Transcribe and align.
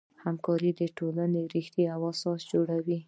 همکاري 0.23 0.71
د 0.79 0.81
ټولنې 0.97 1.41
ریښه 1.53 1.83
او 1.95 2.01
اساس 2.11 2.39
جوړوي. 2.51 2.97